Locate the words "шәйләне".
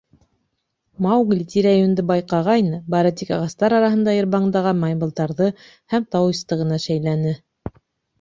6.87-7.35